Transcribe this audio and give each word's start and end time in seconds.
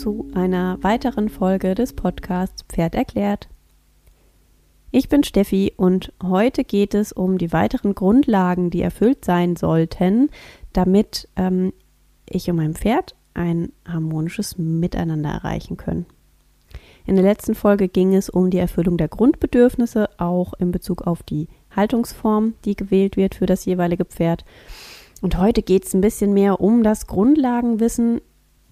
zu 0.00 0.30
einer 0.32 0.82
weiteren 0.82 1.28
Folge 1.28 1.74
des 1.74 1.92
Podcasts 1.92 2.64
Pferd 2.70 2.94
erklärt. 2.94 3.50
Ich 4.90 5.10
bin 5.10 5.22
Steffi 5.22 5.74
und 5.76 6.10
heute 6.22 6.64
geht 6.64 6.94
es 6.94 7.12
um 7.12 7.36
die 7.36 7.52
weiteren 7.52 7.94
Grundlagen, 7.94 8.70
die 8.70 8.80
erfüllt 8.80 9.26
sein 9.26 9.56
sollten, 9.56 10.30
damit 10.72 11.28
ähm, 11.36 11.74
ich 12.26 12.48
und 12.48 12.56
mein 12.56 12.74
Pferd 12.74 13.14
ein 13.34 13.72
harmonisches 13.86 14.56
Miteinander 14.56 15.28
erreichen 15.28 15.76
können. 15.76 16.06
In 17.04 17.16
der 17.16 17.24
letzten 17.24 17.54
Folge 17.54 17.88
ging 17.88 18.14
es 18.14 18.30
um 18.30 18.48
die 18.48 18.58
Erfüllung 18.58 18.96
der 18.96 19.08
Grundbedürfnisse, 19.08 20.08
auch 20.18 20.54
in 20.54 20.72
Bezug 20.72 21.06
auf 21.06 21.22
die 21.22 21.46
Haltungsform, 21.76 22.54
die 22.64 22.74
gewählt 22.74 23.18
wird 23.18 23.34
für 23.34 23.46
das 23.46 23.66
jeweilige 23.66 24.06
Pferd. 24.06 24.46
Und 25.20 25.36
heute 25.36 25.60
geht 25.60 25.84
es 25.84 25.92
ein 25.92 26.00
bisschen 26.00 26.32
mehr 26.32 26.58
um 26.58 26.82
das 26.82 27.06
Grundlagenwissen 27.06 28.22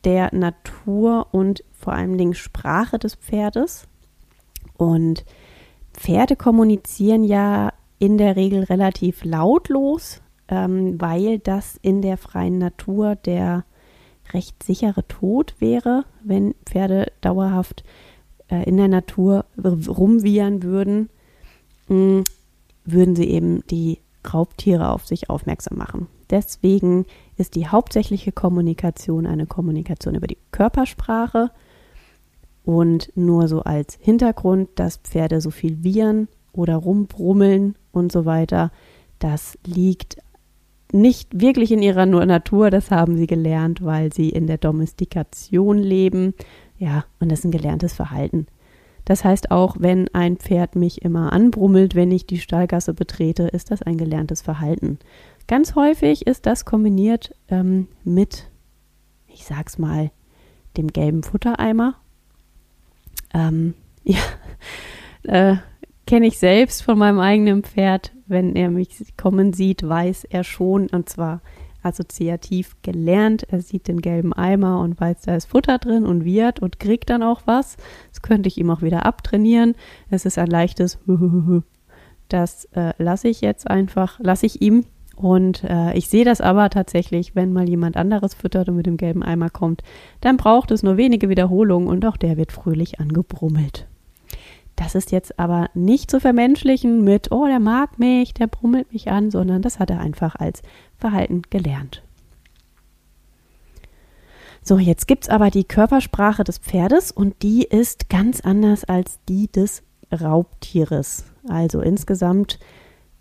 der 0.05 0.35
Natur 0.35 1.29
und 1.33 1.65
vor 1.73 1.93
allen 1.93 2.19
Dingen 2.19 2.35
Sprache 2.35 2.99
des 2.99 3.15
Pferdes. 3.15 3.89
Und 4.77 5.25
Pferde 5.93 6.37
kommunizieren 6.37 7.25
ja 7.25 7.73
in 7.99 8.19
der 8.19 8.37
Regel 8.37 8.63
relativ 8.65 9.25
lautlos, 9.25 10.23
ähm, 10.49 11.01
weil 11.01 11.39
das 11.39 11.79
in 11.83 12.03
der 12.03 12.17
freien 12.17 12.59
Natur 12.59 13.17
der 13.17 13.65
recht 14.33 14.63
sichere 14.63 15.07
Tod 15.09 15.55
wäre, 15.59 16.05
wenn 16.23 16.55
Pferde 16.65 17.11
dauerhaft 17.21 17.85
äh, 18.49 18.63
in 18.65 18.77
der 18.77 18.89
Natur 18.89 19.47
rumwiehern 19.63 20.63
würden, 20.63 21.11
mh, 21.89 21.95
hm, 21.95 22.25
würden 22.85 23.17
sie 23.17 23.29
eben 23.29 23.67
die 23.67 23.99
Raubtiere 24.33 24.91
auf 24.91 25.07
sich 25.07 25.31
aufmerksam 25.31 25.79
machen. 25.79 26.09
Deswegen 26.31 27.07
ist 27.37 27.55
die 27.55 27.69
hauptsächliche 27.69 28.33
Kommunikation 28.33 29.27
eine 29.27 29.47
Kommunikation 29.47 30.15
über 30.15 30.27
die 30.27 30.39
Körpersprache 30.51 31.51
und 32.65 33.11
nur 33.15 33.49
so 33.49 33.63
als 33.63 33.99
Hintergrund, 34.01 34.69
dass 34.75 34.99
Pferde 34.99 35.41
so 35.41 35.51
viel 35.51 35.83
wiehern 35.83 36.29
oder 36.53 36.77
rumbrummeln 36.77 37.77
und 37.93 38.13
so 38.13 38.27
weiter, 38.27 38.71
das 39.19 39.57
liegt 39.65 40.19
nicht 40.93 41.41
wirklich 41.41 41.73
in 41.73 41.83
ihrer 41.83 42.07
Natur, 42.07 42.71
das 42.71 42.91
haben 42.91 43.17
sie 43.17 43.27
gelernt, 43.27 43.85
weil 43.85 44.13
sie 44.13 44.31
in 44.31 44.47
der 44.47 44.59
Domestikation 44.59 45.79
leben. 45.79 46.35
Ja, 46.79 47.05
und 47.21 47.31
das 47.31 47.41
ist 47.41 47.45
ein 47.47 47.51
gelerntes 47.51 47.93
Verhalten. 47.93 48.47
Das 49.09 49.25
heißt 49.25 49.51
auch, 49.51 49.77
wenn 49.79 50.07
ein 50.13 50.37
Pferd 50.37 50.77
mich 50.77 51.01
immer 51.01 51.33
anbrummelt, 51.33 51.95
wenn 51.95 52.11
ich 52.11 52.27
die 52.27 52.39
Stallgasse 52.39 52.93
betrete, 52.93 53.45
ist 53.45 53.71
das 53.71 53.81
ein 53.81 53.97
gelerntes 53.97 54.43
Verhalten. 54.43 54.99
Ganz 55.47 55.75
häufig 55.75 56.27
ist 56.27 56.45
das 56.45 56.67
kombiniert 56.67 57.35
ähm, 57.49 57.89
mit, 58.05 58.51
ich 59.27 59.47
sag's 59.47 59.79
mal, 59.79 60.11
dem 60.77 60.89
gelben 60.89 61.23
Futtereimer. 61.23 61.95
Ähm, 63.33 63.73
ja, 64.05 64.21
äh, 65.23 65.57
kenne 66.07 66.27
ich 66.27 66.39
selbst 66.39 66.83
von 66.83 66.99
meinem 66.99 67.19
eigenen 67.19 67.63
Pferd. 67.63 68.13
Wenn 68.27 68.55
er 68.57 68.69
mich 68.69 69.17
kommen 69.17 69.55
sieht, 69.55 69.89
weiß 69.89 70.25
er 70.25 70.45
schon, 70.45 70.89
und 70.89 71.09
zwar 71.09 71.41
assoziativ 71.83 72.77
gelernt. 72.83 73.45
Er 73.51 73.61
sieht 73.61 73.89
den 73.89 74.01
gelben 74.01 74.33
Eimer 74.33 74.81
und 74.81 75.01
weiß, 75.01 75.23
da 75.23 75.37
ist 75.37 75.47
Futter 75.47 75.79
drin 75.79 76.05
und 76.05 76.25
wird 76.25 76.61
und 76.61 76.81
kriegt 76.81 77.11
dann 77.11 77.23
auch 77.23 77.43
was. 77.45 77.77
Das 78.11 78.23
könnte 78.23 78.49
ich 78.49 78.59
ihm 78.59 78.71
auch 78.71 78.83
wieder 78.83 79.07
abtrainieren. 79.07 79.75
Es 80.11 80.25
ist 80.25 80.39
ein 80.39 80.49
leichtes 80.49 80.99
Das 82.29 82.67
äh, 82.73 82.93
lasse 82.99 83.29
ich 83.29 83.41
jetzt 83.41 83.69
einfach, 83.69 84.21
lasse 84.21 84.47
ich 84.47 84.61
ihm. 84.61 84.85
Und 85.17 85.65
äh, 85.65 85.97
ich 85.97 86.09
sehe 86.09 86.25
das 86.25 86.41
aber 86.41 86.71
tatsächlich, 86.71 87.35
wenn 87.35 87.53
mal 87.53 87.69
jemand 87.69 87.97
anderes 87.97 88.35
füttert 88.35 88.69
und 88.69 88.77
mit 88.77 88.87
dem 88.87 88.97
gelben 88.97 89.25
Eimer 89.25 89.51
kommt, 89.51 89.83
dann 90.21 90.37
braucht 90.37 90.71
es 90.71 90.85
nur 90.85 90.97
wenige 90.97 91.29
Wiederholungen 91.29 91.89
und 91.89 92.07
auch 92.07 92.17
der 92.17 92.37
wird 92.37 92.53
fröhlich 92.53 93.01
angebrummelt. 93.01 93.89
Das 94.77 94.95
ist 94.95 95.11
jetzt 95.11 95.41
aber 95.41 95.71
nicht 95.75 96.09
zu 96.09 96.21
vermenschlichen 96.21 97.03
mit, 97.03 97.33
oh, 97.33 97.47
der 97.47 97.59
mag 97.59 97.99
mich, 97.99 98.33
der 98.33 98.47
brummelt 98.47 98.93
mich 98.93 99.11
an, 99.11 99.33
sondern 99.33 99.61
das 99.61 99.81
hat 99.81 99.91
er 99.91 99.99
einfach 99.99 100.37
als 100.37 100.63
Verhalten 100.99 101.43
gelernt. 101.51 102.03
So, 104.63 104.79
jetzt 104.79 105.09
gibt 105.09 105.25
es 105.25 105.31
aber 105.31 105.51
die 105.51 105.65
Körpersprache 105.65 106.45
des 106.45 106.59
Pferdes 106.59 107.11
und 107.11 107.43
die 107.43 107.63
ist 107.63 108.11
ganz 108.11 108.41
anders 108.41 108.85
als 108.85 109.19
die 109.29 109.51
des 109.51 109.83
Raubtieres. 110.13 111.25
Also 111.49 111.81
insgesamt 111.81 112.59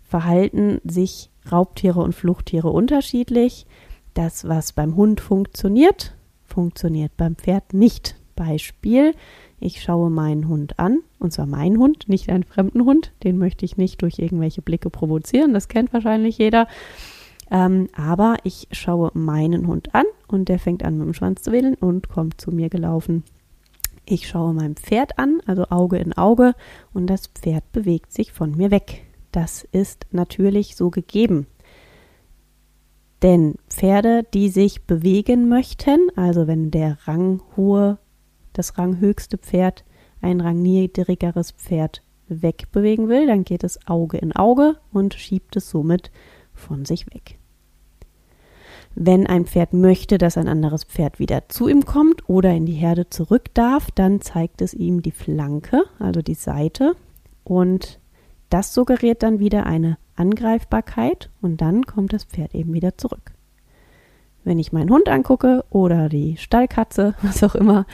verhalten 0.02 0.80
sich 0.84 1.30
Raubtiere 1.50 2.00
und 2.00 2.14
Fluchttiere 2.14 2.68
unterschiedlich. 2.68 3.66
Das, 4.14 4.48
was 4.48 4.72
beim 4.72 4.96
Hund 4.96 5.20
funktioniert, 5.20 6.14
funktioniert 6.44 7.16
beim 7.16 7.36
Pferd 7.36 7.72
nicht. 7.72 8.16
Beispiel, 8.36 9.14
ich 9.58 9.82
schaue 9.82 10.10
meinen 10.10 10.48
Hund 10.48 10.78
an, 10.78 10.98
und 11.18 11.32
zwar 11.32 11.46
meinen 11.46 11.78
Hund, 11.78 12.08
nicht 12.08 12.28
einen 12.28 12.44
fremden 12.44 12.84
Hund. 12.84 13.12
Den 13.24 13.38
möchte 13.38 13.64
ich 13.64 13.76
nicht 13.76 14.02
durch 14.02 14.18
irgendwelche 14.18 14.62
Blicke 14.62 14.90
provozieren, 14.90 15.54
das 15.54 15.68
kennt 15.68 15.92
wahrscheinlich 15.92 16.38
jeder. 16.38 16.68
Ähm, 17.50 17.88
aber 17.94 18.36
ich 18.44 18.68
schaue 18.72 19.10
meinen 19.14 19.66
Hund 19.66 19.94
an 19.94 20.04
und 20.26 20.48
der 20.48 20.58
fängt 20.58 20.84
an 20.84 20.98
mit 20.98 21.06
dem 21.06 21.14
Schwanz 21.14 21.42
zu 21.42 21.52
wedeln 21.52 21.74
und 21.74 22.08
kommt 22.08 22.40
zu 22.40 22.50
mir 22.50 22.68
gelaufen. 22.68 23.24
Ich 24.04 24.28
schaue 24.28 24.54
mein 24.54 24.74
Pferd 24.74 25.18
an, 25.18 25.40
also 25.46 25.66
Auge 25.68 25.98
in 25.98 26.12
Auge, 26.14 26.54
und 26.94 27.08
das 27.08 27.26
Pferd 27.26 27.70
bewegt 27.72 28.12
sich 28.12 28.32
von 28.32 28.56
mir 28.56 28.70
weg. 28.70 29.04
Das 29.32 29.64
ist 29.70 30.06
natürlich 30.12 30.76
so 30.76 30.90
gegeben. 30.90 31.46
Denn 33.22 33.56
Pferde, 33.68 34.24
die 34.32 34.48
sich 34.48 34.84
bewegen 34.84 35.48
möchten, 35.48 36.08
also 36.16 36.46
wenn 36.46 36.70
der 36.70 36.98
ranghohe 37.04 37.98
das 38.52 38.78
ranghöchste 38.78 39.38
Pferd 39.38 39.84
ein 40.20 40.40
rangniedrigeres 40.40 41.52
Pferd 41.52 42.02
wegbewegen 42.28 43.08
will, 43.08 43.26
dann 43.26 43.44
geht 43.44 43.64
es 43.64 43.86
Auge 43.88 44.18
in 44.18 44.34
Auge 44.34 44.76
und 44.92 45.14
schiebt 45.14 45.56
es 45.56 45.70
somit 45.70 46.10
von 46.58 46.84
sich 46.84 47.06
weg. 47.06 47.38
Wenn 48.94 49.26
ein 49.26 49.46
Pferd 49.46 49.72
möchte, 49.74 50.18
dass 50.18 50.36
ein 50.36 50.48
anderes 50.48 50.84
Pferd 50.84 51.18
wieder 51.18 51.48
zu 51.48 51.68
ihm 51.68 51.84
kommt 51.84 52.28
oder 52.28 52.52
in 52.52 52.66
die 52.66 52.72
Herde 52.72 53.08
zurück 53.10 53.54
darf, 53.54 53.90
dann 53.92 54.20
zeigt 54.20 54.60
es 54.60 54.74
ihm 54.74 55.02
die 55.02 55.12
Flanke, 55.12 55.84
also 55.98 56.20
die 56.20 56.34
Seite, 56.34 56.94
und 57.44 58.00
das 58.50 58.74
suggeriert 58.74 59.22
dann 59.22 59.38
wieder 59.38 59.66
eine 59.66 59.98
Angreifbarkeit 60.16 61.30
und 61.40 61.60
dann 61.60 61.84
kommt 61.86 62.12
das 62.12 62.24
Pferd 62.24 62.54
eben 62.54 62.72
wieder 62.72 62.96
zurück. 62.98 63.32
Wenn 64.44 64.58
ich 64.58 64.72
meinen 64.72 64.90
Hund 64.90 65.08
angucke 65.08 65.64
oder 65.70 66.08
die 66.08 66.36
Stallkatze, 66.36 67.14
was 67.22 67.42
auch 67.42 67.54
immer, 67.54 67.86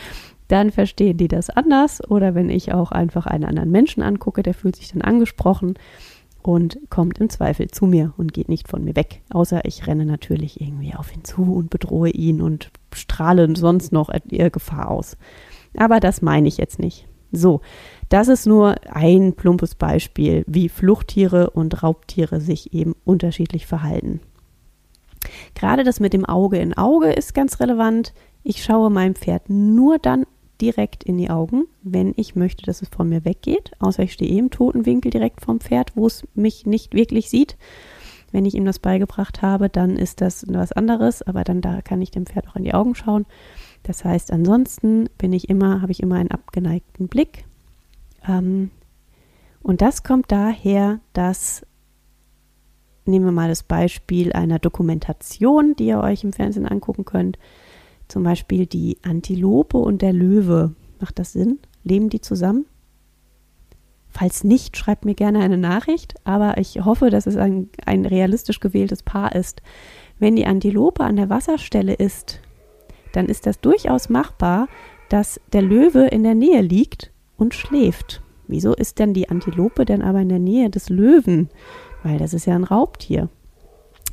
dann 0.49 0.71
verstehen 0.71 1.17
die 1.17 1.29
das 1.29 1.51
anders. 1.51 2.09
Oder 2.09 2.35
wenn 2.35 2.51
ich 2.51 2.73
auch 2.73 2.93
einfach 2.93 3.27
einen 3.27 3.45
anderen 3.45 3.71
Menschen 3.71 4.03
angucke, 4.03 4.43
der 4.43 4.55
fühlt 4.55 4.77
sich 4.77 4.93
dann 4.93 5.03
angesprochen 5.03 5.75
und 6.45 6.79
kommt 6.91 7.19
im 7.19 7.31
Zweifel 7.31 7.71
zu 7.71 7.87
mir 7.87 8.13
und 8.19 8.35
geht 8.35 8.51
nicht 8.51 8.69
von 8.69 8.85
mir 8.85 8.95
weg. 8.97 9.23
Außer 9.31 9.65
ich 9.65 9.87
renne 9.87 10.05
natürlich 10.05 10.61
irgendwie 10.61 10.95
auf 10.95 11.15
ihn 11.15 11.25
zu 11.25 11.55
und 11.55 11.71
bedrohe 11.71 12.11
ihn 12.11 12.43
und 12.43 12.71
strahle 12.93 13.49
sonst 13.57 13.93
noch 13.93 14.11
ihr 14.29 14.51
Gefahr 14.51 14.91
aus. 14.91 15.17
Aber 15.75 16.01
das 16.01 16.21
meine 16.21 16.47
ich 16.47 16.59
jetzt 16.59 16.79
nicht. 16.79 17.09
So, 17.33 17.63
das 18.11 18.29
ist 18.29 18.47
nur 18.47 18.75
ein 18.91 19.33
plumpes 19.33 19.75
Beispiel, 19.75 20.45
wie 20.47 20.69
Fluchttiere 20.69 21.49
und 21.49 21.83
Raubtiere 21.83 22.41
sich 22.43 22.75
eben 22.75 22.95
unterschiedlich 23.05 23.67
verhalten. 23.67 24.21
Gerade 25.55 25.83
das 25.83 25.99
mit 25.99 26.13
dem 26.13 26.27
Auge 26.27 26.59
in 26.59 26.77
Auge 26.77 27.11
ist 27.11 27.35
ganz 27.35 27.59
relevant. 27.59 28.13
Ich 28.43 28.63
schaue 28.63 28.91
meinem 28.91 29.15
Pferd 29.15 29.49
nur 29.49 29.99
dann 29.99 30.27
direkt 30.61 31.05
in 31.05 31.19
die 31.19 31.31
Augen, 31.31 31.65
wenn 31.83 32.15
ich 32.17 32.37
möchte, 32.37 32.65
dass 32.65 32.83
es 32.83 32.89
von 32.89 33.09
mir 33.09 33.25
weggeht. 33.25 33.73
Außer 33.79 34.03
ich 34.03 34.13
stehe 34.13 34.31
eh 34.31 34.39
im 34.39 34.51
toten 34.51 34.87
Winkel 34.87 35.11
direkt 35.11 35.41
vom 35.41 35.61
Pferd, 35.61 35.93
wo 35.97 36.07
es 36.07 36.25
mich 36.35 36.67
nicht 36.67 36.95
wirklich 36.95 37.31
sieht. 37.31 37.57
Wenn 38.33 38.47
ich 38.47 38.55
ihm 38.55 38.65
das 38.65 38.79
beigebracht 38.79 39.43
habe, 39.43 39.69
dann 39.69 39.97
ist 39.97 40.21
das 40.21 40.45
was 40.49 40.73
anderes, 40.73 41.23
aber 41.23 41.45
dann 41.45 41.61
da 41.61 41.83
kann 41.83 42.03
ich 42.03 42.11
dem 42.11 42.27
Pferd 42.27 42.49
auch 42.49 42.57
in 42.57 42.65
die 42.65 42.75
Augen 42.75 42.95
schauen. 42.95 43.27
Das 43.85 44.05
heißt, 44.05 44.33
ansonsten 44.33 45.09
bin 45.19 45.33
ich 45.33 45.49
immer, 45.49 45.83
habe 45.83 45.93
ich 45.93 46.03
immer 46.03 46.17
einen 46.17 46.31
abgeneigten 46.31 47.07
Blick. 47.07 47.45
Ähm, 48.27 48.71
und 49.63 49.83
das 49.83 50.03
kommt 50.03 50.33
daher, 50.33 51.01
dass 51.13 51.65
nehmen 53.07 53.27
wir 53.27 53.33
mal 53.33 53.49
das 53.49 53.63
Beispiel 53.63 54.33
einer 54.33 54.59
Dokumentation, 54.59 55.77
die 55.77 55.87
ihr 55.87 56.01
euch 56.01 56.25
im 56.25 56.33
Fernsehen 56.33 56.67
angucken 56.67 57.05
könnt. 57.05 57.39
Zum 58.09 58.23
Beispiel 58.23 58.67
die 58.67 58.99
Antilope 59.03 59.79
und 59.79 60.03
der 60.03 60.13
Löwe. 60.13 60.75
Macht 61.01 61.19
das 61.19 61.33
Sinn? 61.33 61.59
Leben 61.83 62.11
die 62.11 62.21
zusammen? 62.21 62.67
Falls 64.09 64.45
nicht, 64.45 64.77
schreibt 64.77 65.05
mir 65.05 65.15
gerne 65.15 65.41
eine 65.41 65.59
Nachricht, 65.59 66.15
aber 66.23 66.57
ich 66.59 66.85
hoffe, 66.85 67.11
dass 67.11 67.27
es 67.27 67.37
ein, 67.37 67.69
ein 67.85 68.07
realistisch 68.07 68.61
gewähltes 68.61 69.03
Paar 69.03 69.35
ist. 69.35 69.61
Wenn 70.21 70.37
die 70.37 70.47
Antilope 70.47 71.03
an 71.03 71.17
der 71.17 71.31
Wasserstelle 71.31 71.95
ist, 71.95 72.41
dann 73.13 73.27
ist 73.27 73.47
das 73.47 73.61
durchaus 73.61 74.09
machbar, 74.09 74.69
dass 75.09 75.41
der 75.53 75.63
Löwe 75.63 76.07
in 76.07 76.23
der 76.23 76.37
Nähe 76.37 76.61
liegt 76.61 77.11
und 77.37 77.55
schläft. 77.55 78.23
Wieso 78.47 78.75
ist 78.75 79.01
denn 79.01 79.15
die 79.15 79.29
Antilope 79.29 79.85
denn 79.85 80.03
aber 80.03 80.21
in 80.21 80.29
der 80.29 80.39
Nähe 80.39 80.71
des 80.71 80.91
Löwen? 80.91 81.49
Weil 82.05 82.19
das 82.19 82.35
ist 82.35 82.47
ja 82.47 82.55
ein 82.55 82.65
Raubtier. 82.65 83.29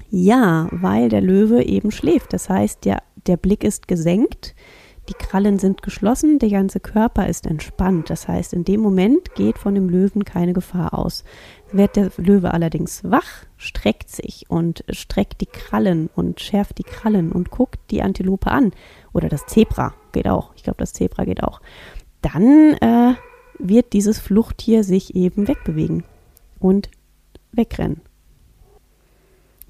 Ja, 0.10 0.68
weil 0.72 1.10
der 1.10 1.22
Löwe 1.22 1.64
eben 1.64 1.92
schläft. 1.92 2.34
Das 2.34 2.50
heißt, 2.50 2.86
der 2.86 3.04
der 3.28 3.38
Blick 3.38 3.64
ist 3.64 3.88
gesenkt, 3.88 4.56
die 5.10 5.14
Krallen 5.14 5.58
sind 5.58 5.82
geschlossen, 5.82 6.40
der 6.40 6.50
ganze 6.50 6.80
Körper 6.80 7.28
ist 7.28 7.48
entspannt. 7.48 8.10
Das 8.10 8.28
heißt, 8.28 8.54
in 8.54 8.64
dem 8.64 8.80
Moment 8.82 9.34
geht 9.36 9.58
von 9.58 9.76
dem 9.76 9.90
Löwen 9.90 10.24
keine 10.26 10.54
Gefahr 10.54 10.98
aus. 10.98 11.24
Wird 11.72 11.96
der 11.96 12.12
Löwe 12.18 12.54
allerdings 12.54 13.04
wach, 13.04 13.46
streckt 13.58 14.10
sich 14.10 14.46
und 14.48 14.84
streckt 14.90 15.42
die 15.42 15.48
Krallen 15.48 16.10
und 16.16 16.40
schärft 16.40 16.78
die 16.78 16.84
Krallen 16.84 17.32
und 17.32 17.50
guckt 17.50 17.80
die 17.90 18.04
Antilope 18.04 18.52
an. 18.52 18.72
Oder 19.12 19.28
das 19.28 19.46
Zebra 19.48 19.94
geht 20.12 20.28
auch. 20.28 20.54
Ich 20.56 20.64
glaube, 20.64 20.78
das 20.78 20.94
Zebra 20.94 21.26
geht 21.26 21.44
auch. 21.44 21.62
Dann 22.22 22.74
äh, 22.76 23.16
wird 23.58 23.94
dieses 23.94 24.20
Fluchttier 24.20 24.84
sich 24.84 25.16
eben 25.16 25.48
wegbewegen 25.48 26.04
und 26.60 26.90
wegrennen. 27.52 28.02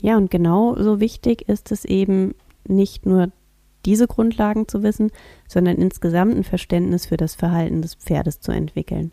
Ja, 0.01 0.17
und 0.17 0.29
genau 0.29 0.75
so 0.75 0.99
wichtig 0.99 1.47
ist 1.47 1.71
es 1.71 1.85
eben 1.85 2.35
nicht 2.67 3.05
nur 3.05 3.31
diese 3.85 4.07
Grundlagen 4.07 4.67
zu 4.67 4.83
wissen, 4.83 5.11
sondern 5.47 5.77
insgesamt 5.77 6.35
ein 6.35 6.43
Verständnis 6.43 7.05
für 7.05 7.17
das 7.17 7.35
Verhalten 7.35 7.81
des 7.81 7.95
Pferdes 7.95 8.39
zu 8.39 8.51
entwickeln. 8.51 9.11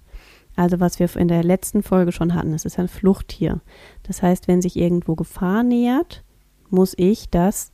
Also 0.57 0.81
was 0.81 0.99
wir 0.99 1.15
in 1.17 1.29
der 1.29 1.45
letzten 1.45 1.83
Folge 1.83 2.11
schon 2.11 2.35
hatten, 2.35 2.53
es 2.53 2.65
ist 2.65 2.79
ein 2.79 2.89
Fluchttier. 2.89 3.61
Das 4.03 4.23
heißt, 4.23 4.49
wenn 4.49 4.61
sich 4.61 4.77
irgendwo 4.77 5.15
Gefahr 5.15 5.63
nähert, 5.63 6.25
muss 6.69 6.95
ich 6.97 7.31
das 7.31 7.71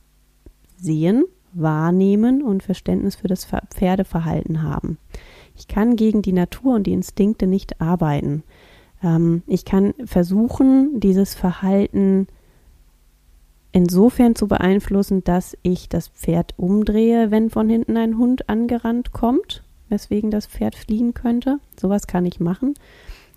sehen, 0.77 1.25
wahrnehmen 1.53 2.43
und 2.43 2.63
Verständnis 2.63 3.15
für 3.15 3.27
das 3.27 3.47
Pferdeverhalten 3.73 4.61
haben. 4.61 4.97
Ich 5.55 5.67
kann 5.67 5.95
gegen 5.95 6.21
die 6.21 6.33
Natur 6.33 6.75
und 6.75 6.83
die 6.85 6.93
Instinkte 6.93 7.47
nicht 7.47 7.81
arbeiten. 7.81 8.43
Ähm, 9.01 9.41
ich 9.47 9.65
kann 9.65 9.93
versuchen, 10.03 10.99
dieses 10.99 11.33
Verhalten 11.33 12.27
insofern 13.75 14.35
zu 14.35 14.47
beeinflussen, 14.47 15.25
dass 15.25 15.57
ich 15.61 15.89
das 15.89 16.07
Pferd 16.07 16.53
umdrehe, 16.55 17.29
wenn 17.29 17.49
von 17.49 17.69
hinten 17.69 17.97
ein 17.97 18.17
Hund 18.17 18.47
angerannt 18.47 19.11
kommt, 19.11 19.63
weswegen 19.89 20.31
das 20.31 20.47
Pferd 20.47 20.75
fliehen 20.75 21.13
könnte. 21.13 21.59
Sowas 21.77 22.07
kann 22.07 22.25
ich 22.25 22.39
machen. 22.39 22.75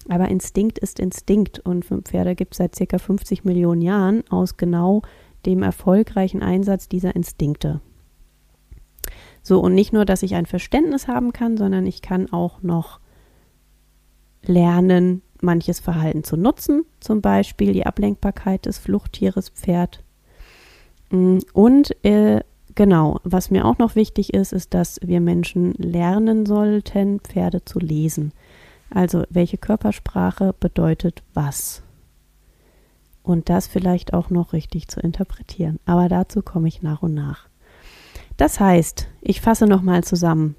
Aber 0.09 0.29
Instinkt 0.29 0.79
ist 0.79 1.01
Instinkt 1.01 1.59
und 1.59 1.85
Pferde 1.85 2.37
gibt 2.37 2.55
es 2.55 2.59
seit 2.59 2.77
circa 2.77 2.99
50 2.99 3.45
Millionen 3.45 3.83
Jahren 3.83 4.23
aus 4.31 4.57
genau 4.57 5.03
dem 5.45 5.65
erfolgreichen 5.65 6.41
Einsatz 6.41 6.89
dieser 6.89 7.17
Instinkte. 7.17 7.81
So, 9.43 9.59
und 9.59 9.75
nicht 9.75 9.93
nur, 9.93 10.05
dass 10.05 10.23
ich 10.23 10.37
ein 10.37 10.47
Verständnis 10.47 11.09
haben 11.09 11.33
kann, 11.33 11.57
sondern 11.57 11.85
ich 11.85 12.01
kann 12.01 12.33
auch 12.33 12.63
noch 12.63 13.01
lernen, 14.43 15.23
manches 15.41 15.81
Verhalten 15.81 16.23
zu 16.23 16.37
nutzen, 16.37 16.85
zum 17.01 17.23
Beispiel 17.23 17.73
die 17.73 17.87
Ablenkbarkeit 17.87 18.67
des 18.67 18.79
Fluchttieres 18.79 19.49
Pferd 19.49 20.05
und 21.11 22.05
äh, 22.05 22.41
genau, 22.75 23.21
was 23.25 23.51
mir 23.51 23.65
auch 23.65 23.79
noch 23.79 23.97
wichtig 23.97 24.35
ist, 24.35 24.53
ist, 24.53 24.75
dass 24.75 25.01
wir 25.03 25.21
Menschen 25.21 25.73
lernen 25.75 26.47
sollten, 26.47 27.21
Pferde 27.21 27.65
zu 27.65 27.79
lesen. 27.79 28.33
Also 28.91 29.25
welche 29.31 29.59
Körpersprache 29.59 30.55
bedeutet 30.59 31.23
was. 31.35 31.83
Und 33.23 33.51
das 33.51 33.67
vielleicht 33.67 34.15
auch 34.15 34.31
noch 34.31 34.53
richtig 34.53 34.89
zu 34.89 35.01
interpretieren. 35.01 35.79
Aber 35.85 36.09
dazu 36.09 36.41
komme 36.41 36.69
ich 36.69 36.83
nach 36.83 37.03
und 37.03 37.15
nach. 37.15 37.49
Das 38.39 38.61
heißt, 38.61 39.09
ich 39.21 39.41
fasse 39.41 39.67
nochmal 39.67 40.05
zusammen. 40.05 40.55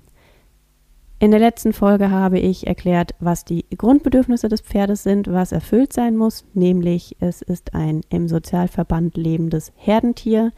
In 1.22 1.32
der 1.32 1.40
letzten 1.42 1.74
Folge 1.74 2.12
habe 2.12 2.40
ich 2.40 2.66
erklärt, 2.66 3.14
was 3.20 3.44
die 3.44 3.66
Grundbedürfnisse 3.78 4.48
des 4.48 4.62
Pferdes 4.62 5.04
sind, 5.04 5.28
was 5.28 5.52
erfüllt 5.52 5.92
sein 5.92 6.16
muss, 6.16 6.46
nämlich 6.54 7.18
es 7.20 7.42
ist 7.42 7.74
ein 7.74 8.02
im 8.10 8.30
Sozialverband 8.30 9.18
lebendes 9.18 9.74
Herdentier, 9.76 10.54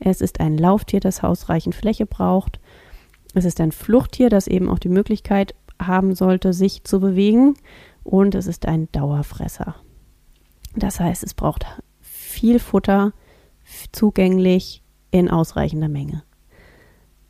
es 0.00 0.20
ist 0.20 0.40
ein 0.40 0.58
Lauftier, 0.58 0.98
das 0.98 1.22
ausreichend 1.22 1.76
Fläche 1.76 2.06
braucht, 2.06 2.58
es 3.34 3.44
ist 3.44 3.60
ein 3.60 3.70
Fluchttier, 3.70 4.30
das 4.30 4.48
eben 4.48 4.68
auch 4.68 4.80
die 4.80 4.88
Möglichkeit 4.88 5.54
haben 5.80 6.16
sollte, 6.16 6.52
sich 6.52 6.82
zu 6.82 6.98
bewegen 6.98 7.54
und 8.02 8.34
es 8.34 8.48
ist 8.48 8.66
ein 8.66 8.88
Dauerfresser. 8.90 9.76
Das 10.74 10.98
heißt, 10.98 11.22
es 11.22 11.34
braucht 11.34 11.64
viel 12.00 12.58
Futter, 12.58 13.12
zugänglich 13.92 14.82
in 15.12 15.30
ausreichender 15.30 15.88
Menge. 15.88 16.24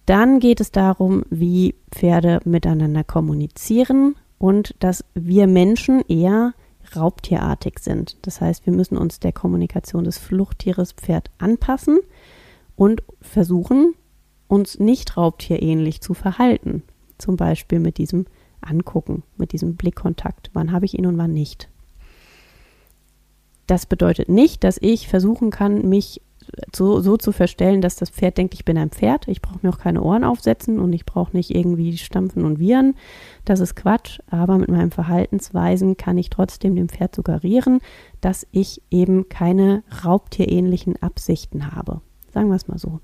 Dann 0.07 0.41
geht 0.41 0.61
es 0.61 0.73
darum, 0.73 1.25
wie 1.31 1.75
Pferde 1.91 2.41
miteinander 2.45 3.05
kommunizieren 3.05 4.17
und 4.39 4.75
dass 4.81 5.05
wir 5.15 5.47
Menschen 5.47 6.03
eher 6.09 6.55
raubtierartig 6.97 7.79
sind. 7.79 8.17
Das 8.23 8.41
heißt, 8.41 8.67
wir 8.67 8.73
müssen 8.73 8.97
uns 8.97 9.21
der 9.21 9.33
Kommunikation 9.33 10.05
des 10.05 10.19
Fluchttieres 10.19 10.93
Pferd 10.93 11.31
anpassen 11.39 11.99
und 12.77 13.03
versuchen, 13.21 13.95
uns 14.49 14.81
nicht 14.81 15.17
raubtierähnlich 15.17 16.01
zu 16.01 16.15
verhalten. 16.15 16.83
Zum 17.19 17.37
Beispiel 17.37 17.79
mit 17.79 17.99
diesem 17.99 18.27
Angucken, 18.61 19.23
mit 19.37 19.53
diesem 19.53 19.77
Blickkontakt. 19.77 20.51
Wann 20.55 20.73
habe 20.73 20.87
ich 20.87 20.99
ihn 20.99 21.07
und 21.07 21.19
wann 21.19 21.33
nicht? 21.33 21.69
Das 23.67 23.87
bedeutet 23.87 24.29
nicht, 24.29 24.65
dass 24.65 24.79
ich 24.81 25.07
versuchen 25.07 25.51
kann, 25.51 25.89
mich 25.89 26.23
so, 26.75 27.01
so 27.01 27.17
zu 27.17 27.33
verstellen, 27.33 27.81
dass 27.81 27.97
das 27.97 28.11
Pferd 28.11 28.39
denkt, 28.39 28.55
ich 28.55 28.65
bin 28.65 28.79
ein 28.79 28.91
Pferd, 28.91 29.29
ich 29.29 29.43
brauche 29.43 29.61
mir 29.63 29.71
auch 29.71 29.79
keine 29.79 30.03
Ohren 30.03 30.25
aufsetzen 30.25 30.79
und 30.79 30.93
ich 30.93 31.07
brauche 31.07 31.37
nicht 31.37 31.55
irgendwie 31.55 31.97
stampfen 31.97 32.45
und 32.45 32.59
wiehern. 32.59 32.95
Das 33.45 33.61
ist 33.61 33.77
Quatsch, 33.77 34.21
aber 34.29 34.59
mit 34.59 34.69
meinen 34.69 34.91
Verhaltensweisen 34.91 35.97
kann 35.97 36.19
ich 36.19 36.31
trotzdem 36.31 36.77
dem 36.77 36.89
Pferd 36.89 37.15
suggerieren, 37.15 37.81
dass 38.21 38.47
ich 38.51 38.83
eben 38.91 39.29
keine 39.29 39.83
raubtierähnlichen 40.05 41.01
Absichten 41.03 41.75
habe. 41.75 42.01
Sagen 42.33 42.49
wir 42.49 42.57
es 42.57 42.69
mal 42.69 42.79
so. 42.79 43.01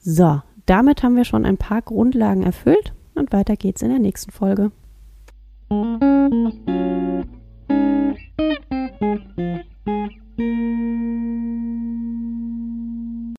So, 0.00 0.40
damit 0.66 1.02
haben 1.02 1.16
wir 1.16 1.24
schon 1.24 1.44
ein 1.44 1.58
paar 1.58 1.82
Grundlagen 1.82 2.42
erfüllt 2.42 2.92
und 3.14 3.32
weiter 3.32 3.56
geht's 3.56 3.82
in 3.82 3.90
der 3.90 3.98
nächsten 3.98 4.30
Folge. 4.30 4.70